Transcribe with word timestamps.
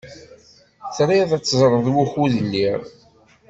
Triḍ 0.95 1.31
ad 1.37 1.43
teẓṛeḍ 1.43 1.85
wukud 1.95 2.33
lliɣ? 2.43 2.79